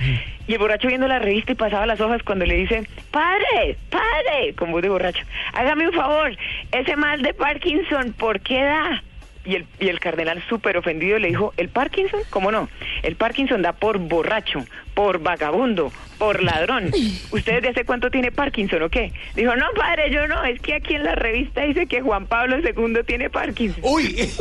y 0.47 0.53
el 0.53 0.59
borracho 0.59 0.89
viendo 0.89 1.09
la 1.09 1.19
revista 1.19 1.53
y 1.53 1.57
pasaba 1.57 1.87
las 1.87 2.01
hojas 2.01 2.23
cuando 2.23 2.47
le 2.47 2.55
dice 2.55 2.87
padre 3.11 3.77
padre 3.91 4.55
con 4.57 4.71
voz 4.71 4.83
de 4.83 4.89
borracho 4.89 5.25
hágame 5.53 5.89
un 5.89 5.95
favor 5.95 6.37
ese 6.73 6.97
mal 6.97 7.23
de 7.23 7.35
Parkinson 7.35 8.13
¿por 8.13 8.41
qué 8.41 8.63
da? 8.63 9.03
Y 9.45 9.55
el, 9.55 9.67
y 9.81 9.89
el 9.89 9.99
cardenal 9.99 10.43
súper 10.47 10.77
ofendido 10.77 11.19
le 11.19 11.29
dijo, 11.29 11.55
¿el 11.57 11.71
Parkinson? 11.71 12.21
¿Cómo 12.29 12.53
no? 12.53 12.69
El 13.03 13.17
Parkinson 13.17 13.63
da 13.63 13.73
por 13.73 13.97
borracho, 13.97 14.63
por 14.99 15.21
vagabundo, 15.21 15.93
por 16.19 16.43
ladrón. 16.43 16.91
¿Usted 17.31 17.63
de 17.63 17.69
hace 17.69 17.85
cuánto 17.85 18.11
tiene 18.11 18.33
Parkinson 18.33 18.83
o 18.83 18.89
qué? 18.89 19.13
Dijo, 19.37 19.55
no, 19.55 19.67
padre, 19.77 20.11
yo 20.11 20.27
no. 20.27 20.43
Es 20.43 20.61
que 20.61 20.75
aquí 20.75 20.97
en 20.97 21.05
la 21.05 21.15
revista 21.15 21.63
dice 21.63 21.87
que 21.87 22.01
Juan 22.01 22.27
Pablo 22.27 22.57
II 22.59 23.05
tiene 23.07 23.31
Parkinson. 23.31 23.81
Uy, 23.85 24.29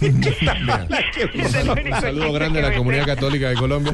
un 0.00 0.10
saludo 2.00 2.32
grande 2.32 2.60
a 2.60 2.70
la 2.70 2.74
comunidad 2.74 3.04
católica 3.04 3.50
de 3.50 3.56
Colombia. 3.56 3.92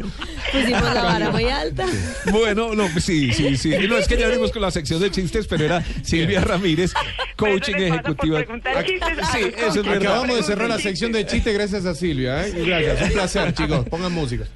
Pusimos 0.52 0.95
la 0.95 1.02
vara 1.02 1.30
muy 1.30 1.49
alta. 1.49 1.87
bueno, 2.30 2.76
no, 2.76 2.87
sí, 3.00 3.33
sí, 3.33 3.56
sí. 3.56 3.75
No, 3.88 3.99
es 3.99 4.06
que 4.06 4.16
ya 4.16 4.26
abrimos 4.26 4.52
con 4.52 4.62
la 4.62 4.71
sección 4.71 5.00
de 5.00 5.11
chistes, 5.11 5.49
pero 5.49 5.64
era 5.64 5.83
Silvia 6.04 6.40
Ramírez, 6.40 6.95
coaching 7.35 7.75
eso 7.75 7.95
ejecutiva. 7.95 8.45
Sí, 9.33 9.50
eso 9.59 9.80
es 9.80 9.87
verdad. 9.87 9.97
Acabamos 9.97 10.37
de 10.37 10.42
cerrar 10.45 10.68
la 10.68 10.78
sección 10.78 11.11
de 11.11 11.26
chistes 11.26 11.52
gracias 11.52 11.85
a 11.85 11.97
Silvia. 11.97 12.47
¿eh? 12.47 12.52
Gracias, 12.64 13.02
un 13.02 13.11
placer, 13.11 13.54
chicos. 13.54 13.88
Pongan 13.88 14.12
música. 14.12 14.47